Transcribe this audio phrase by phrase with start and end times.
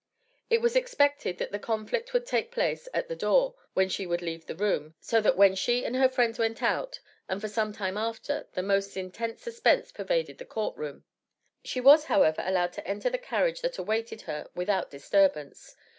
[0.49, 4.23] It was expected that the conflict would take place at the door, when she should
[4.23, 7.71] leave the room, so that when she and her friends went out, and for some
[7.71, 11.03] time after, the most intense suspense pervaded the court room.
[11.63, 15.75] She was, however, allowed to enter the carriage that awaited her without disturbance.